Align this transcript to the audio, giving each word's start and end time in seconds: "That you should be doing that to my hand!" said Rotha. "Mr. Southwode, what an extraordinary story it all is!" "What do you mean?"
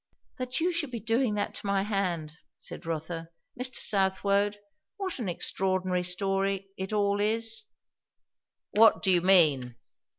"That 0.39 0.59
you 0.59 0.71
should 0.71 0.89
be 0.89 0.99
doing 0.99 1.35
that 1.35 1.53
to 1.53 1.67
my 1.67 1.83
hand!" 1.83 2.31
said 2.57 2.87
Rotha. 2.87 3.29
"Mr. 3.55 3.75
Southwode, 3.75 4.57
what 4.97 5.19
an 5.19 5.29
extraordinary 5.29 6.01
story 6.01 6.71
it 6.75 6.91
all 6.91 7.19
is!" 7.19 7.67
"What 8.71 9.03
do 9.03 9.11
you 9.11 9.21
mean?" 9.21 9.75